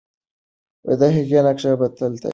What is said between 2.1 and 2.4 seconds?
تایید کېږي.